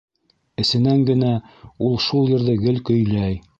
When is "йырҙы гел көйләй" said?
2.35-3.41